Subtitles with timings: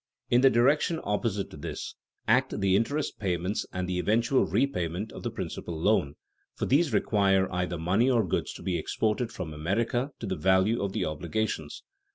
[0.31, 1.93] In the direction opposite to this,
[2.27, 6.15] act the interest payments and the eventual repayment of the principal loan,
[6.55, 10.81] for these require either money or goods to be exported from America to the value
[10.81, 11.83] of the obligations.